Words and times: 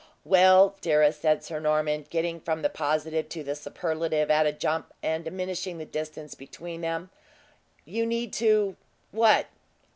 "Well, 0.25 0.73
dearest," 0.81 1.21
said 1.21 1.43
Sir 1.43 1.59
Norman, 1.59 2.07
getting 2.09 2.39
from 2.39 2.63
the 2.63 2.71
positive 2.71 3.29
to 3.29 3.43
the 3.43 3.53
superlative 3.53 4.31
at 4.31 4.47
a 4.47 4.51
jump, 4.51 4.91
and 5.03 5.23
diminishing 5.23 5.77
the 5.77 5.85
distance 5.85 6.33
between 6.33 6.81
them, 6.81 7.11
"you 7.85 8.07
need 8.07 8.33
to 8.33 8.75
what?" 9.11 9.45